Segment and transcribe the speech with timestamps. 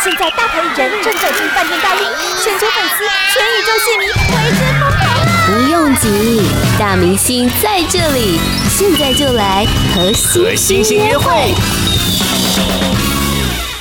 [0.00, 2.06] 现在大牌艺人正走进饭店大厅，
[2.40, 5.02] 全球粉丝、全宇宙戏迷为之疯狂。
[5.44, 6.42] 不用急，
[6.78, 8.38] 大明星在这里，
[8.70, 10.12] 现在就来和
[10.54, 11.52] 星星约会。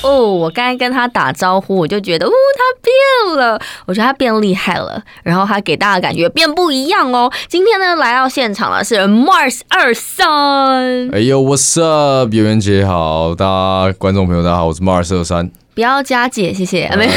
[0.01, 7.31] 哦，我刚才跟他打招呼，我就觉得，哦，他变了，我觉得他变厉害了，然后他给大家感觉变不一样哦。
[7.47, 11.11] 今天呢，来到现场的是 Mars 二三。
[11.11, 15.51] 哎呦，What's up，刘元杰好，大家观众朋友大家好，我是 Mars 二三。
[15.77, 16.89] 不要加姐，谢谢。
[16.97, 17.07] 没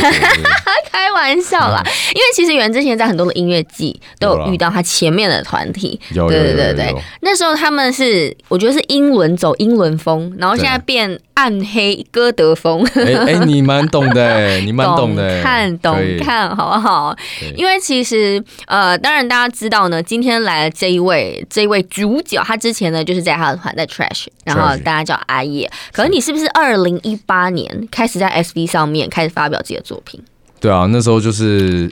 [0.93, 1.83] 开玩笑啦，
[2.15, 6.95] 因为其实袁之前在很多的音乐季都有遇到他前面的团体，对对对对。
[7.23, 12.87] 那时候他们是，我觉得是英伦走英伦风，然后现在变暗黑歌德风。
[12.95, 17.17] 哎哎， 你蛮懂的，你蛮懂的，看懂看好不好？
[17.57, 25.71] 因为其实呃，当然大家知道呢，今天来了这一位这一位主角，他之前呢就是在他的团在 Trash，然后大家叫阿叶。
[25.93, 28.29] 可是你是不是二零一八年开始在
[28.67, 30.23] 上面开始发表自己的作品？
[30.61, 31.91] 对啊，那时候就是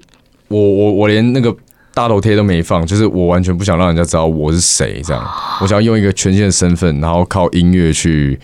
[0.48, 1.54] 我我我连那个
[1.94, 5.26] 大头贴都没放，就是我完全不想让人家知道我是谁，这样，
[5.62, 8.38] 我想要用一个全新的身份，然后靠音乐去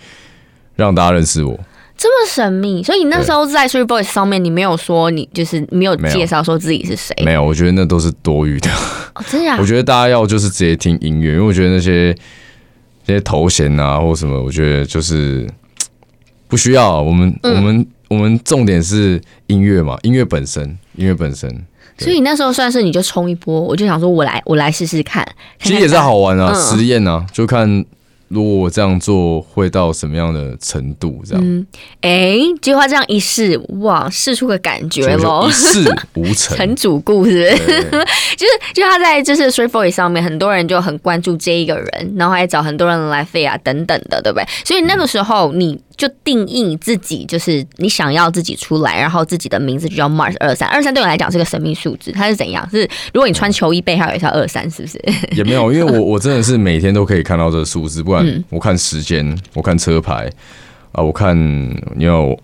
[0.75, 1.59] 让大家认识我。
[1.95, 7.15] 这么神秘，所以你那时候在 Street Voice 上面，你没有说你就是没有介绍说自己是谁？
[7.23, 8.69] 没有，我觉得那都是多余的。
[9.13, 9.57] 哦，真的啊？
[9.61, 12.13] 我觉得大家要就是直接听音乐，因为我觉得那些
[13.05, 15.47] 那些头衔啊或什么，我觉得就是
[16.49, 16.99] 不需要。
[16.99, 17.85] 我们、嗯、我们。
[18.07, 20.63] 我们重点是音乐嘛，音乐本身，
[20.95, 21.49] 音乐本身。
[21.97, 25.23] 所以那时候算是你就冲一波，我就想说我来，我来试试看，
[25.59, 25.69] 看。
[25.71, 27.85] 其实也是好玩啊，嗯、实验啊，就看。
[28.27, 31.21] 如果我这样做会到什么样的程度？
[31.23, 31.65] 这样，嗯，
[32.01, 37.57] 哎、欸，结果他这样一试，哇，试出个感觉咯，一试无成， 成主顾是不是？
[38.35, 44.45] 就是，就他在就是 Street Voice 上面，很多人就很关注这一个人，然后还找很多人来飞啊等等的，对不对？
[44.65, 52.67] 所以那个时候你就定义自己，就是你想要自己出来，然后自己的名字就叫 Mars 二三二三，对我来讲是个神秘数字，它是怎样？
[52.69, 54.99] 是如果你穿球衣背后有一条二三，是不是？
[55.31, 58.25] 也没有，因为我 我真的是每天都可以看到这个数字，不管。
[58.49, 60.29] 我看时间，我看车牌，
[60.91, 61.37] 啊，我看
[61.97, 62.37] ，you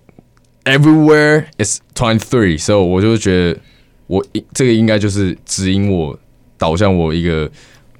[0.66, 3.59] know，everywhere is twenty three，所以我就觉得
[4.07, 6.17] 我这个应该就是指引我
[6.57, 7.50] 导向我一个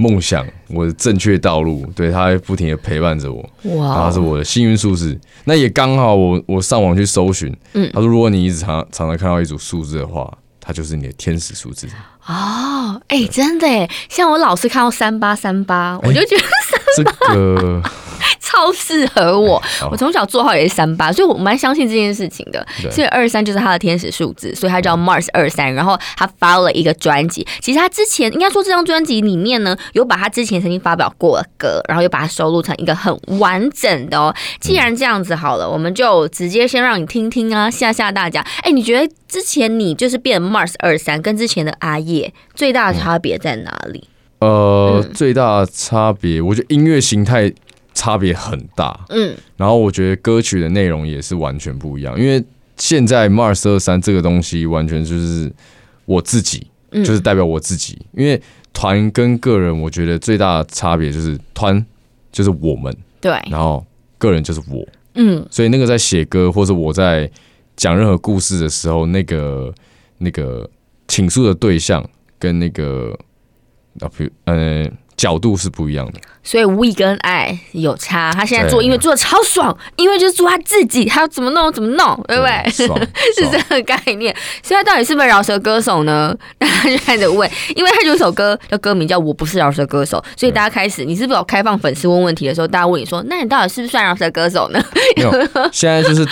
[0.02, 1.86] 梦想，我的正确道路。
[1.96, 5.16] 对，他会不停的陪伴着我，哇，他是我的幸运数字。
[5.46, 11.88] 那也刚好我，我我上网去搜寻，嗯，他说如果你一直常常常看到一组数字的话，它就是你的天使数字。
[12.26, 16.44] 哦，哎、欸，真的哎，像我老是看到三八三八，我就觉得
[16.96, 17.84] 三八、欸、这个。
[18.52, 22.66] 超适合我， 我从小座号也是三八，所以我蛮相信这件事情的。
[22.92, 25.74] 所以二三就是他的天使数字，所以他叫 Mars 二三。
[25.74, 34.36] 然后他发了一个专辑，其实他之前应该说这张专辑里面呢，有把他之前曾经发表过的歌，然后又把它收录成一个很完整的哦。
[34.60, 38.46] 既然这样子好了，我们就直接先让你听听啊，吓吓大家。
[38.64, 44.10] 哎，你觉得之前你就是变 Mars 二三，跟之前的阿叶最大的差别在哪里？
[44.40, 47.54] 呃，最大的差别，我觉得音乐形态。
[48.02, 52.44] 差别很大，嗯，然后我觉得歌曲的内容也是完全不一样，因为
[52.76, 55.52] 现在 Mars 二三这个东西完全就是
[56.06, 58.42] 我自己，就是代表我自己，因为
[58.74, 61.86] 团跟个人，我觉得最大的差别就是团
[62.32, 63.86] 就是我们，对，然后
[64.18, 67.30] 个人就是我，嗯，所以那个在写歌或者我在
[67.76, 69.72] 讲任何故事的时候，那个
[70.18, 70.68] 那个
[71.08, 72.04] 倾诉的对象
[72.40, 73.16] 跟那个
[74.00, 74.90] 啊，比如呃。
[75.22, 78.32] 角度是不一样的，所以 We 跟爱有差。
[78.32, 82.88] 他现在做音乐做的超爽，因为就是做他自己，他要怎么弄怎么弄，对不对？
[82.88, 83.00] 爽
[83.38, 84.36] 是这个概念。
[84.64, 86.36] 所以他到底是不是饶舌歌手呢？
[86.58, 94.84] 大家就开始问，因为他有一首歌叫歌名叫《我不是饶舌歌手》，所以大家开始，你是不是有开放粉丝问问题的时候，大家问你说，那你到底是不是算饶舌歌手呢？
[95.16, 95.32] 没有，
[95.72, 96.26] 现在就是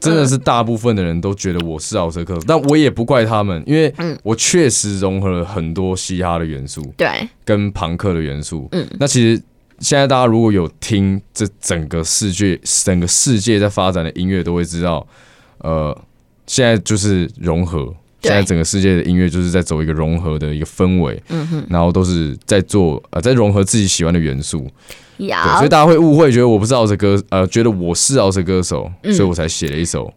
[0.00, 3.94] 真的是大部分的人都觉得我是饶舌歌手，但我也不怪他们，因为
[4.24, 8.31] 我确实融合了很多嘻哈的元素，对，跟朋克的元素。
[8.32, 9.42] 元素，嗯，那其实
[9.78, 15.06] 现在大家如果有听这整个世界、整个世界在发展的音乐，都会知道，
[15.58, 15.96] 呃，
[16.46, 17.92] 现在就是融合，
[18.22, 24.70] 现在整个世界的音乐就是在走一个融合的一个氛围，嗯哼，然后都是在做呃，在融合自己喜欢的元素，
[25.18, 30.12] 对，所以大家会误会，觉得我不是饶舌歌，呃，觉得我是饶舌歌手，所以我才写了一首，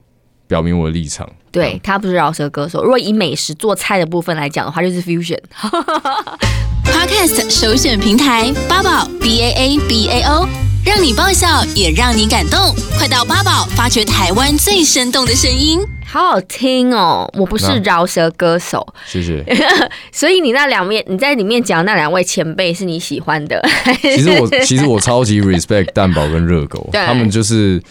[0.48, 1.28] 表明我的立场。
[1.52, 5.40] 对，他不是饶舌歌手，如果以美食做菜的部分来讲的话，就是 fusion。
[6.86, 10.48] Podcast 首选平台八宝 B A A B A O，
[10.86, 17.30] 让你爆笑也让你感动，快到八宝发掘台湾最生动的声音，好好听哦！
[17.38, 19.44] 我不是饶舌歌手，谢谢。
[20.12, 23.62] 所以你那两面你在里面讲那两位前辈是你喜欢的？
[24.02, 27.82] 其实我其实我超级 respect 蛋堡跟热狗，他们就是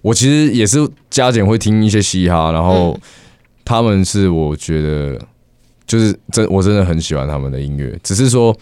[0.00, 2.98] 我其实也是加减会听一些嘻哈，然后
[3.64, 5.18] 他们是我觉得
[5.92, 8.56] 就是真我真的很喜欢他们的音乐，只是说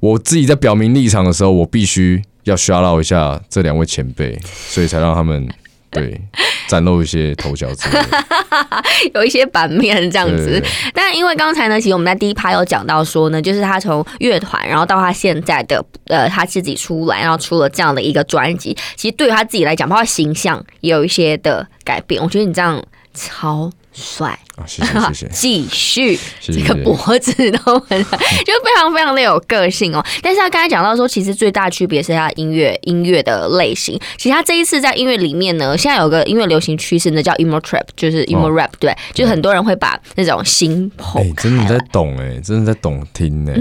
[0.00, 5.48] 我自己在表明立场的时候，我必须要 shout out 一下这两位前辈，所以才让他们。
[5.94, 6.20] 对，
[6.66, 8.24] 展露一些头角之类的
[9.14, 10.60] 有一些版面这样子。
[10.92, 22.20] 但因为刚才呢，其实我们在第一趴有讲到说呢，就是他从乐团，然后到他现在的呃他自己出来，然后出了这样的一个专辑，其实对于他自己来讲，包括形象也有一些的改变。
[22.20, 22.84] 我觉得你这样
[23.14, 24.64] 超帅啊！
[24.66, 30.04] 谢谢谢谢， 继续这个脖子都很 就非常非常的有个性哦。
[30.22, 33.98] 但是他刚才讲到说，其实最大区别是他音乐音乐的类型。
[34.16, 41.42] 其实他这一次在音乐里面呢，现在有个音乐流行趋势呢，叫 emo trap，就是 emo rap，对，就是很多人会把那种心剖开。
[41.42, 43.54] 真的在懂哎，真的在懂听哎。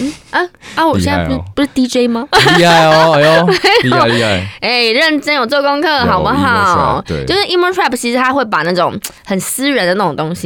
[0.00, 0.40] 嗯啊
[0.74, 0.86] 啊！
[0.86, 2.26] 我现在不是不是 DJ 吗？
[2.58, 3.12] 厉害哦！
[3.16, 3.46] 哎呦，
[3.82, 4.46] 厉害厉害！
[4.60, 7.02] 哎，认真有做功课好不好？
[7.06, 8.94] 对，就是 emo trap，其实他会把那种
[9.24, 10.37] 很私人的那种东西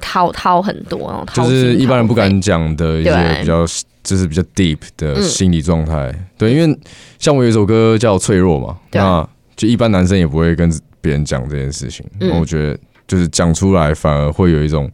[0.00, 3.66] 掏掏很多，就是一般人不敢讲的一些比较，
[4.02, 6.14] 就是比较 deep 的心理状态。
[6.38, 6.78] 对，因为
[7.18, 10.70] 像我有一首歌叫《脆弱》嘛，那就一般男生也不会跟
[11.00, 12.04] 别人讲这件事情。
[12.38, 14.90] 我觉得就是讲出来反而会有一种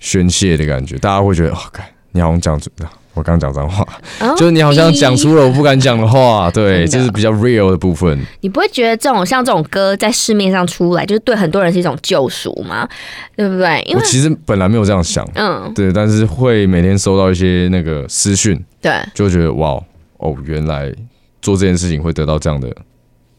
[0.00, 2.88] 宣泄的感觉，大家会觉得哦，看你好像讲出的。
[3.14, 3.86] 我刚讲脏话，
[4.20, 8.18] 哦、就是你好像讲出了我不敢讲的话，对，这是比较 real 的部分。
[8.40, 12.88] 你不会觉得这种像这种歌在市面上出来，就是对很多人是一种救赎吗？
[13.36, 13.82] 对不对？
[13.86, 19.78] 因为我其实本来没有这样想，嗯，对，但是会每天收到一些那个私讯，对，就觉得哇
[20.18, 20.90] 哦，原来
[21.42, 22.68] 做这件事情会得到这样的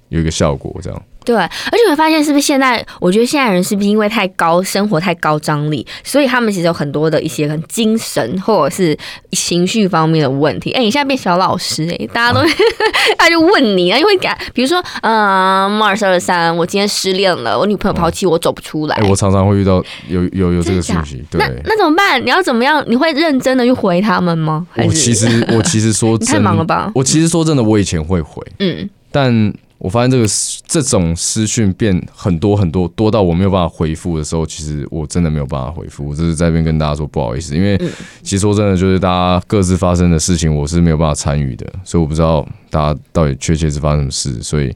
[0.10, 1.02] 有一个效果，这样。
[1.26, 2.86] 对，而且我发现是不是现在？
[3.00, 8.98] 我觉得现在人是不是因为太高生活太高张力，所以他们其实有很多的一些很精神或者是
[9.32, 10.72] 情绪方面的问题。
[10.72, 12.46] 哎，你现在变小老师哎，大家都、啊、
[13.18, 19.00] 他就问你啊，因为改，比如说，嗯，Mars 二三，我今天失恋了，我女朋友抛弃我，走不出来。
[19.10, 21.40] 我常常会遇到有有有这个信息，对。
[21.40, 22.24] 那那怎么办？
[22.24, 22.84] 你要怎么样？
[22.88, 24.66] 你会认真的去回他们吗？
[24.76, 26.92] 我其实我其实说 真的，太忙了吧？
[26.96, 29.54] 我其实说真的，我以前会回，嗯，但。
[29.84, 30.26] 我发现这个
[30.66, 36.08] 这种私讯变很多很多，多到我没有办法回复的时候，其实我真的没有办法回复。
[36.08, 37.78] 我只是在这边跟大家说不好意思，因为
[38.22, 44.74] 其实说真的，就是大家各自发生的事情，我是没有办法参与的，所以我不知道大家到底确切是发生什么事，所以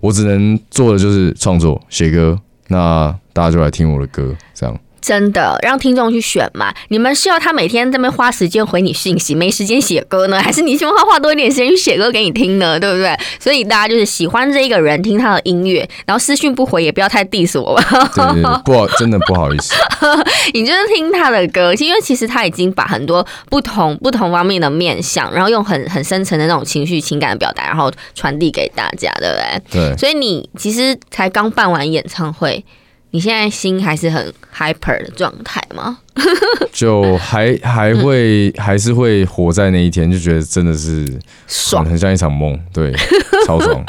[0.00, 2.38] 我只能做的就是创作写歌，
[2.68, 4.78] 那大家就来听我的歌，这样。
[5.02, 6.72] 真的让听众去选嘛？
[6.88, 10.40] 你们是要他每天在那边花时间回你信息，没时间写歌呢？
[10.40, 12.78] 还是你希望他花多一点时间去写歌给你听呢？
[12.78, 13.14] 对不对？
[13.40, 17.82] 所以大家就是喜欢这一个人，听他的音乐，然后私讯不回也不要太 diss 我吧。
[18.14, 19.74] 对对对， 不好，真的不好意思。
[20.54, 29.88] 你就是听他的歌，因为其实他已经把很多不同不同方面的面相，然后用很很深层的那种情绪情感的表达，然后传递给大家，对不对？
[29.90, 29.96] 对。
[29.96, 32.64] 所以你其实才刚办完演唱会。
[33.12, 35.98] 你现在心还是很 hyper 的状态吗？
[36.72, 41.06] 就还还会还是会活在那一天，就觉得真的是
[41.46, 42.92] 爽，很像一场梦，对，
[43.46, 43.84] 超爽，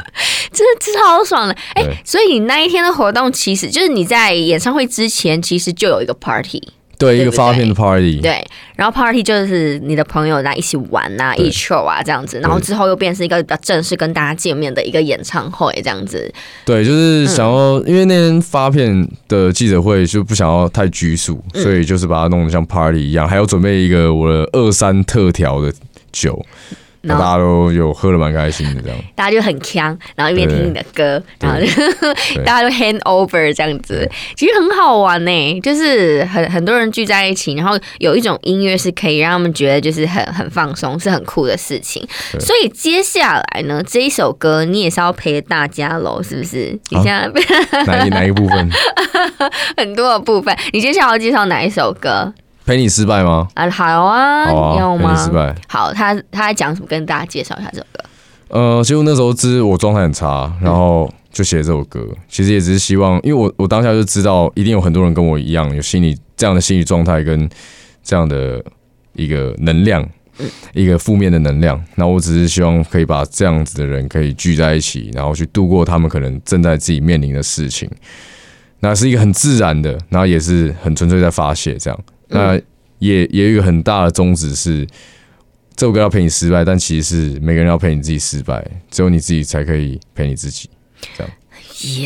[0.51, 1.53] 真的超爽的。
[1.73, 6.61] 哎、欸，所以你那一天的活动，其实就是你在演唱会之前，其实就有一个 party。
[7.03, 8.45] 对，一个发片的 party，对，
[8.75, 16.31] 然后 party 就是你的朋友在一起玩啊，一起啊这样子，然后之后又变成一个比较正式跟大家见面的一个演唱会这样子。
[16.65, 25.71] 对，就是想要，因为那天发片的记者会就不想要太拘束，所以就是把它弄得像 party 一样，还要准备一个我的二三特调的
[26.11, 26.43] 酒。
[27.05, 31.67] 那大家都有喝的蛮开心的，这样 大家就很强，然后一边听你的歌，然后就
[32.43, 35.59] 大家就 hand over 这样子，其实很好玩呢。
[35.61, 42.07] 就是很很多人聚在一起，然后有一种音乐是可以让他们觉得就是很很放松，是很酷的事情。
[42.39, 46.79] 所以接下来呢，这一首歌你也是要陪大家喽，是不是？
[46.89, 47.29] 你现在
[47.85, 48.69] 哪一哪一部分？
[49.75, 52.33] 很多的部分，你接下来要介绍哪一首歌？
[52.65, 53.47] 陪你失败吗？
[53.55, 55.13] 啊，好啊，好啊，有吗？
[55.13, 55.55] 陪你失败。
[55.67, 56.87] 好，他他在讲什么？
[56.87, 58.03] 跟大家介绍一下这首歌。
[58.49, 61.99] 呃，其实那时候是我状态很差，然后就写这首歌。
[62.09, 67.49] 嗯、其实也只是希望，因为我我当下就知道，一定有很多人跟我一样，有心理这样的心理状态跟
[68.03, 68.63] 这样的
[69.13, 71.83] 一个能量，嗯、一个负面的能量。
[71.95, 77.89] 那我只是希望可以把这样子的人可以聚在一起，然后去度过他们可能正在自己面临的事情。
[78.79, 81.99] 那是一个很自然的，然后也是很纯粹在发泄这样。
[82.33, 82.59] 那
[82.99, 84.85] 也也有一个很大的宗旨是，
[85.75, 90.69] 这首歌要陪你失败，但其实是每个人要陪你自己失败，只有你自己才可以陪你自己。
[91.17, 91.31] 这样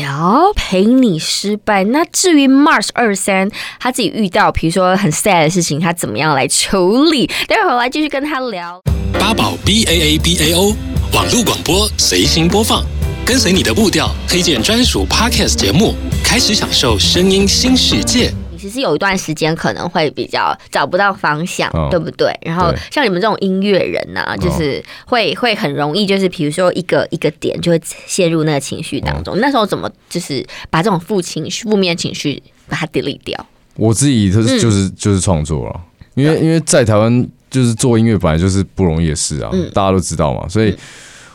[0.00, 1.84] 要陪你失败。
[1.84, 7.26] 那至于 Mars 二三他自己遇到，比如说很 sad 的事情，他怎么样来处理？
[7.46, 8.80] 待会儿来继续跟他聊。
[9.12, 10.74] 八宝 B A A B A O
[11.12, 12.84] 网络广播随心播放。
[13.24, 15.94] 跟随你的步调，推荐专属 Podcast 节目，
[16.24, 18.32] 开始享受声音新世界。
[18.68, 22.30] 你其实有一段时间可能会比较找不到方向，哦、对不对？
[22.42, 29.34] 然后像你们这种音乐人呢、啊，就是会会很容易，就是比如说一个一个点就会陷入那个情绪当中。
[29.34, 33.46] 哦、那时候怎么就是把这种负情绪、负面情绪把它 delete 掉？
[33.76, 35.80] 我自己就是就是就是创作了，
[36.14, 40.76] 因为因为在台湾就是做音乐本来就是不容易的事啊，大家都知道嘛，所以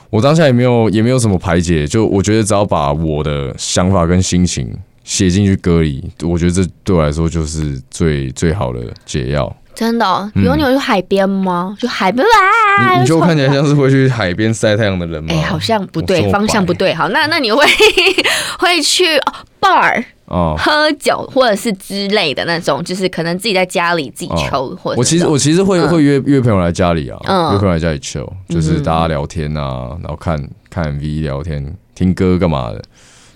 [0.10, 4.72] 我当下也没有也没有什么排解，就我觉得只要把我的想法跟心情
[5.03, 9.53] 写进去歌里，我觉得这对我来说就是最最好的解药。
[9.75, 11.75] 真的，比如你有去海边吗？
[11.79, 12.24] 就海边
[12.77, 15.33] 啊，你就看起来像是会去海边晒太阳的人吗？
[15.33, 16.93] 哎，好像不对，方向不对。
[16.93, 17.65] 好，那那你会
[18.60, 19.03] 会去
[19.60, 20.03] bar？
[20.25, 27.19] 哦，喝酒或者是之类的那种，就是可能自己在家里自己抽，或者我其实我其实会会约约朋友来家里啊，
[27.51, 30.38] 约朋友来家里抽，就是大家聊天啊，然后看
[30.69, 32.81] 看 MV 聊天，听歌干嘛的。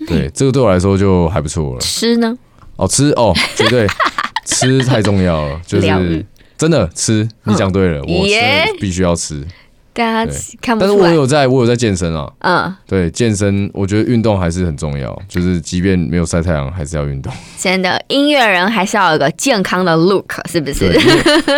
[0.06, 1.80] 对， 这个对我来说就还不错了。
[1.80, 2.36] 吃呢？
[2.76, 3.86] 哦，吃哦，绝对
[4.46, 6.24] 吃太重要了，就是
[6.56, 7.28] 真的吃。
[7.44, 8.24] 你讲对了，我
[8.80, 9.44] 必须要吃。
[9.92, 12.32] 大家看不，但是我有在，我有在健身啊。
[12.38, 15.20] 嗯，对，健身，我觉得运动还是很重要。
[15.28, 17.32] 就是即便没有晒太阳，还是要运动。
[17.58, 20.96] 真的，音乐人还是要有一个健康的 look，是不是？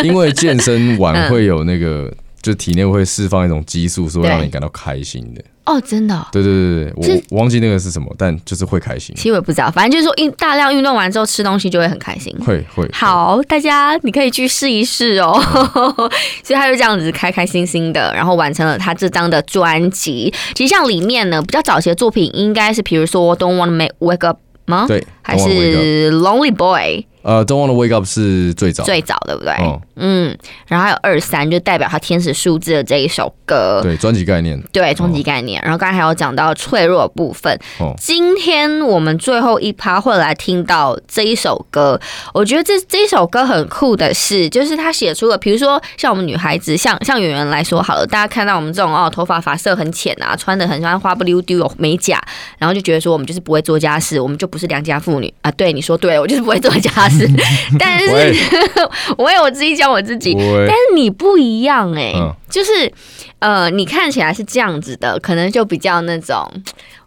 [0.03, 5.43] 因为健身完 会有那个，嗯、就体内会释放一种激素，是会让你感到开心的。
[5.67, 9.15] 哦，真的，对对对对，我我忘记那个是什么，但就是会开心。
[9.15, 12.35] 其实我也不知道，反正就是说运大量运动完之后吃东西就会很开心。
[12.45, 12.89] 会会。
[12.93, 15.39] 好，大家你可以去试一试哦。
[16.43, 20.33] 所以他就这样子开开心心的，然后完成了他这张的专辑。
[20.55, 24.87] 其实像里面呢，比较早期的作品应该是，比如说 Don't Wanna Make Wake Up 吗？
[24.89, 27.05] 对，还是 Lonely Boy。
[27.23, 29.53] 呃，Don't wanna wake up 是最早最早，对不对？
[29.55, 30.37] 哦、嗯，
[30.67, 35.61] 然后还有二三，就代表他天使数字的这一首歌，对，专辑概念，对，专辑概念。
[35.61, 37.53] 哦、然后刚才还有讲到脆弱部分。
[37.79, 42.01] 哦，今天我们最后一趴会来听到这一首歌。
[42.33, 52.19] 我觉得这这一首歌很酷的是，就是他写出了，比如说像我们女孩子，像像圆圆来说好了，大家看到我们这种哦，头发发色很浅啊，穿的很像花不溜丢有美甲，
[52.59, 55.51] 然后就觉得说我们就是不会做家事，我们就不是良家妇女啊。
[55.51, 57.10] 对，你说对，我就是不会做家事。
[57.79, 58.35] 但是，
[59.19, 62.13] 我有我自己讲我自己，但是你不一样哎，
[62.49, 62.93] 就是
[63.39, 66.49] 呃，你看起来是这样子的，可能就比较那种，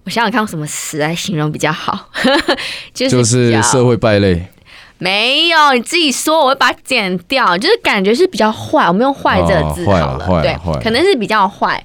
[0.05, 2.09] 我想想看，用什么词来形容比较好，
[2.93, 4.45] 就是社会败类。
[4.99, 11.83] 没有，你自己说，我会把它剪掉，就是感觉是比较坏，我们用“坏”这个字好了，对，可能是比较坏。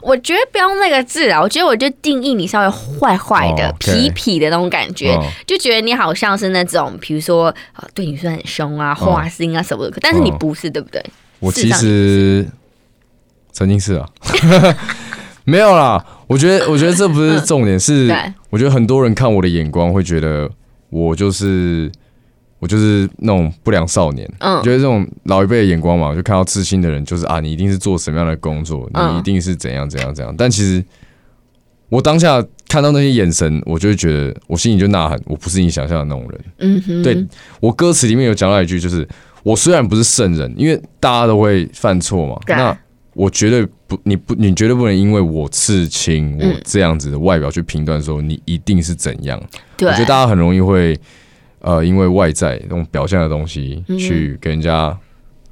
[0.00, 7.54] 我觉得不用那个字啊，我觉得我就定义你稍微坏坏的、痞痞的那种感觉，就觉得你好像是那种，比如说
[7.94, 11.04] 对女生很凶啊、花心啊什么的，但是你不是，对不对？
[11.40, 12.48] 我其实
[13.52, 14.08] 曾经是啊，
[15.44, 16.04] 没有啦。
[16.26, 18.08] 我觉得，我觉得这不是重点，是
[18.50, 20.50] 我觉得很多人看我的眼光会觉得
[20.90, 21.90] 我就是。
[22.62, 30.32] 我就是那种不良少年，嗯，觉得这种老一辈的眼光嘛，就看到刺青的人，就是啊，你一定是做什么样的工作，你一定是怎样怎样怎样。
[30.38, 30.80] 但其实
[31.88, 36.40] 我当下看到那些眼神，我就会觉得，我心里就呐喊，我不是你想象的那种人。
[36.58, 37.26] 嗯哼，对，
[37.58, 39.04] 我歌词里面有讲到一句，就是
[39.42, 42.78] 我虽然不是圣人，因为大家都会犯错嘛，那
[43.14, 49.42] 我绝对不，你不，你绝对不能因为我刺青，我这样子的外表去评断说你一定是怎样。
[49.76, 50.96] 对，我觉得大家很容易会。
[51.62, 54.96] 呃，因为外在那种表现的东西，去给人家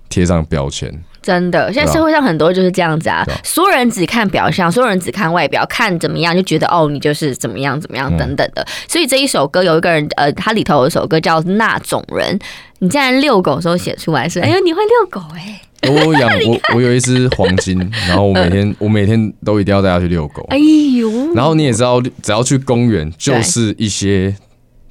[0.09, 3.25] 贴上标签，真的，现在社会上很多就是这样子啊。
[3.45, 8.67] 所有人只看表象，所有人只看外表，看怎么样就觉得哦，你就是怎么样怎么样等等的。
[8.89, 12.37] 所以这一首歌有一个人，呃，他里头有一首歌叫《那种人》，
[12.81, 14.41] 你竟然遛狗的时候写出来是？
[14.41, 15.63] 哎呦，你会遛狗哎！
[15.89, 20.45] 我养 我我有一只黄金， 然后我每天我每天都一定要带它去遛狗。
[20.51, 24.35] 哎呦，然后你也知道，只要去公园，就是一些。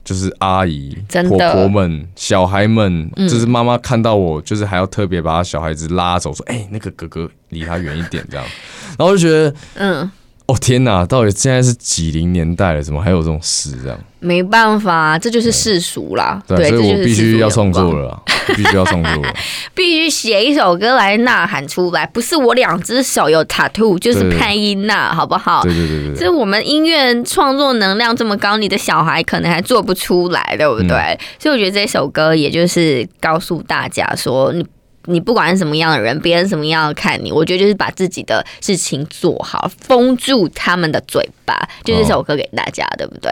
[0.10, 0.98] 就是阿姨、
[1.28, 8.44] 婆婆们、小孩们，就是妈妈看到我，就是还要特别把小孩子拉走，说：“哎，那个哥哥离他远一点。”这样，
[8.98, 10.12] 然后我就觉得，嗯。
[10.48, 11.06] 哦天哪！
[11.06, 12.82] 到底现在是几零年代了？
[12.82, 13.78] 怎么还有这种事？
[13.84, 16.42] 这样没办法，这就是世俗啦。
[16.48, 18.20] 对，所以我必须要创作了，
[18.56, 19.34] 必须要创作了，
[19.74, 22.06] 必须写一首歌来呐喊出来。
[22.06, 25.64] 不是我两只手有 tattoo，就是配音呐，好不好？
[25.64, 26.16] 对对对对。
[26.16, 31.18] 这我们音乐创作能量这么高，你的小孩可能还做不出来，对不对？
[31.40, 34.66] 所以我觉得这首歌也就是告诉大家说你。
[35.06, 43.32] 你不管是什么样的人，别人什么样的看你，我觉得就是把自己的事情做好，封住他们的嘴巴，就这首歌给大家，对不对？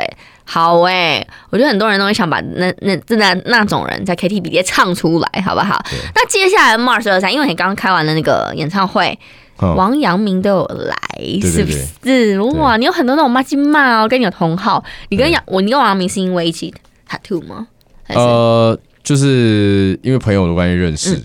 [0.49, 5.77] 好哎、欸，我觉得很多人都会想把那那那那种人在 KTV 里唱出来，好不好？
[6.15, 9.19] 那接下来 Mars 二三，因为你刚刚开完了那个演唱会，
[9.57, 10.95] 王阳明都有来，
[11.41, 12.39] 是不是？
[12.57, 14.81] 哇，你有很多那种麻吉嘛哦，跟你有同号。
[15.09, 16.73] 你跟杨我，你跟王阳明是因为一起
[17.09, 17.67] tattoo 吗？
[18.07, 21.21] 呃，就是因为朋友的关系认识。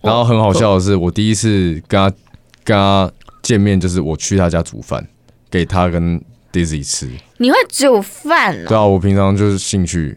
[0.00, 2.10] 然后很好笑的是，我第一次跟他
[2.64, 3.10] 跟他
[3.42, 5.06] 见面，就是我去他家煮饭
[5.50, 6.18] 给他跟
[6.54, 7.10] Dizzy 吃。
[7.38, 8.56] 你会煮饭？
[8.66, 10.16] 对啊，我平常就是兴趣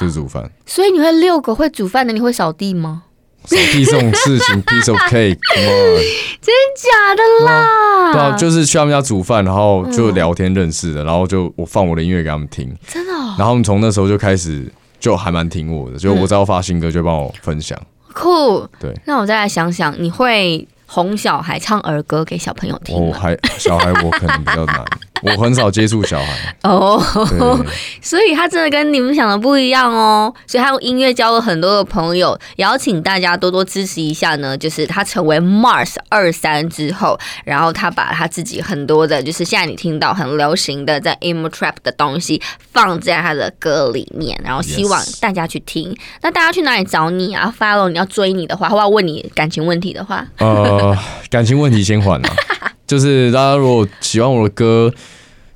[0.00, 0.50] 就是煮饭。
[0.66, 3.04] 所以你会遛狗，会煮饭的，你会扫地吗？
[3.44, 6.02] 扫地这种事情， piece of cake，come on，
[6.42, 8.12] 真假的啦？
[8.12, 13.12] 对啊，就是去他们家煮饭，然后就聊天认识的，然后就我放我的音乐给他们听，真的。
[13.12, 14.66] 然后他们从那时候就开始
[14.98, 17.80] 就还蛮听我的，就我只要发新歌就帮我分享。
[18.12, 18.66] 酷。
[18.80, 18.92] 对。
[19.04, 23.06] 那我再来想想，你会哄小孩唱儿歌给小朋友听吗？
[23.06, 24.84] 我还小孩，我可能比较难。
[25.26, 27.02] 我很少接触小孩哦
[27.40, 27.58] ，oh,
[28.00, 30.32] 所以他真的跟你们想的不一样哦。
[30.46, 34.56] 所以他用音乐交了很多的朋友，邀请大家多多支持一下呢。
[34.56, 42.40] 就是他成为 Mars 二三之后，然后他把他自己很多的，就是现在你听到很流行的在 emo trap 的东西
[42.72, 45.96] 放在他的歌里面，然后希望大家去听。
[46.22, 50.96] 那大家去哪里找你啊？Follow 你要追你的话，或要问你感情问题的话，呃，
[51.28, 52.28] 感情问题先缓了。
[52.86, 54.92] 就是大家如果喜欢我的歌，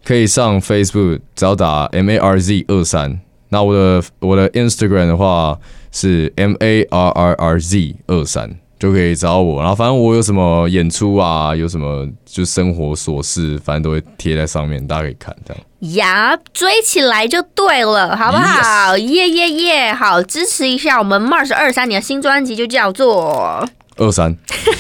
[0.04, 3.20] 可以上 Facebook 找打 M A R Z 二三。
[3.50, 5.58] 那我的我的 Instagram 的话
[5.90, 9.60] 是 M A R R R Z 二三，就可以找我。
[9.60, 15.62] 然后反正我有什么演出啊，有什么就生活琐事，反正都会贴在上面，大家可以看这样。
[15.96, 18.96] 呀，追起来就对了，好不好？
[18.98, 19.92] 耶耶耶！
[19.92, 23.68] 好，支持一下我们 Mars 二三，你的新专辑就叫做。
[24.00, 24.34] 二三，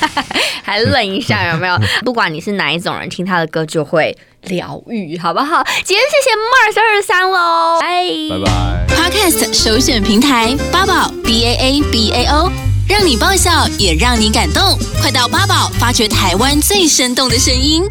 [0.64, 1.78] 还愣一下有没有？
[2.04, 5.62] 不管你是哪一种人，听他的歌就会疗愈，好不好？
[5.84, 8.86] 今天谢谢 Mars 二三喽，拜拜拜。
[8.96, 12.50] Podcast 首选平台八宝 B A A B A O，
[12.88, 17.82] 让你爆笑也让你感动，快到八宝发掘台湾最生动的声音。